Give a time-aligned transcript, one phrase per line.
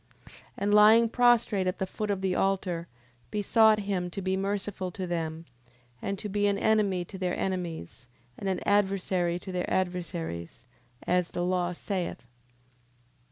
[0.57, 2.87] And lying prostrate at the foot of the altar,
[3.29, 5.45] besought him to be merciful to them,
[6.01, 10.65] and to be an enemy to their enemies, and an adversary to their adversaries,
[11.05, 12.25] as the law saith.